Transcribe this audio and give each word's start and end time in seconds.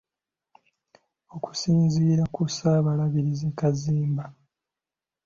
Okusinziira 1.35 2.23
ku 2.33 2.41
ssaabalabirizi 2.49 3.47
Kaziimba. 3.59 4.25